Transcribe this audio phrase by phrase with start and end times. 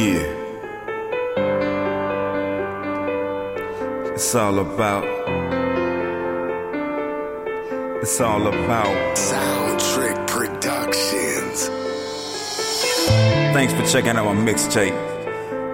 [0.00, 0.22] Yeah.
[4.14, 5.04] It's all about.
[8.00, 9.18] It's all about.
[9.18, 11.68] Sound Trick Productions.
[13.52, 14.96] Thanks for checking out my mixtape.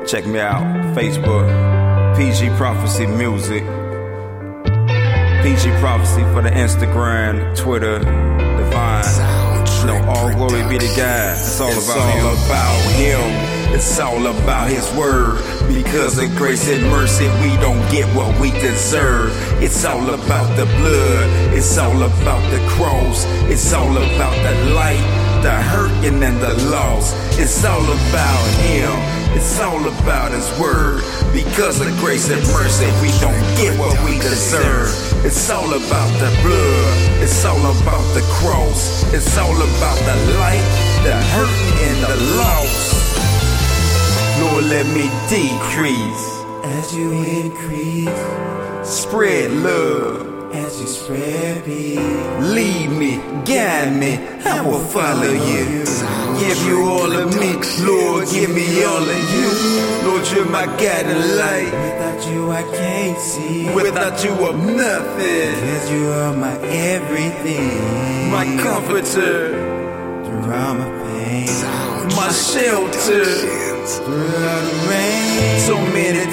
[0.08, 0.64] Check me out,
[0.96, 1.46] Facebook,
[2.16, 3.62] PG Prophecy Music.
[5.44, 9.35] PG Prophecy for the Instagram, Twitter, Divine.
[9.86, 11.38] Trick all glory be to God.
[11.38, 12.46] It's all It's about all him.
[12.46, 13.74] about him.
[13.74, 15.38] It's all about his word.
[15.68, 19.30] Because of grace and mercy, we don't get what we deserve.
[19.62, 21.54] It's all about the blood.
[21.54, 23.24] It's all about the cross.
[23.52, 25.04] It's all about the light,
[25.42, 27.14] the hurting and the loss.
[27.38, 29.15] It's all about him.
[29.34, 31.02] It's all about his word.
[31.32, 34.88] Because of grace and mercy, we don't get what we deserve.
[35.24, 37.22] It's all about the blood.
[37.22, 39.02] It's all about the cross.
[39.12, 40.66] It's all about the light,
[41.04, 43.06] the hurting and the loss.
[44.40, 46.24] Lord, let me decrease.
[46.64, 48.08] As you increase,
[48.88, 50.52] Spread love.
[50.54, 51.98] as you spread peace,
[52.54, 54.16] Lead me, guide me,
[54.46, 55.84] I will follow you.
[56.38, 57.52] Give you all of me,
[57.84, 59.48] Lord, give me all of you.
[60.06, 61.72] Lord, you're my guiding light.
[61.72, 63.74] without you I can't see.
[63.74, 65.52] Without you, I'm nothing.
[65.66, 68.30] Cause you are my everything.
[68.30, 69.50] My comforter,
[70.24, 71.48] through all my pain,
[72.14, 73.66] my shelter.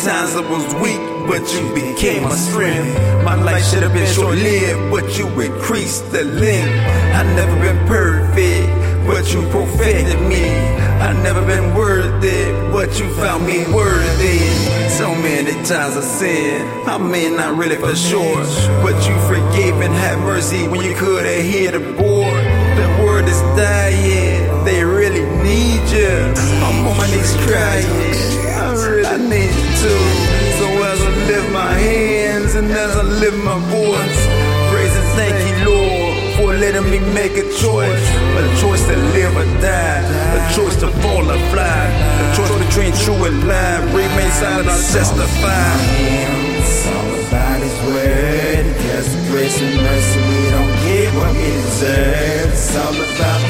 [0.04, 1.00] Times I was weak,
[1.32, 2.92] but you became my strength.
[3.24, 6.76] My life should have been short lived, but you increased the length.
[7.16, 8.68] I never been perfect,
[9.08, 10.44] but you perfected me.
[11.00, 14.40] I never been worthy, but you found me worthy.
[14.90, 18.44] So many times I sinned, I mean not really for sure,
[18.84, 22.44] but you forgave and had mercy when you could have hit a board.
[22.76, 26.12] The word is dying, they really need you.
[26.60, 28.13] I'm on my knees crying.
[33.24, 34.22] lift my voice.
[34.72, 38.06] Praise and thank you, Lord, for letting me make a choice.
[38.40, 40.04] A choice to live or die.
[40.36, 41.84] A choice to fall or fly.
[42.24, 43.84] A choice between true and blind.
[43.96, 45.72] Remain silent or testify.
[47.34, 50.20] About his word, just grace and mercy.
[50.30, 52.52] We don't get what we deserve.
[52.52, 53.43] It's all about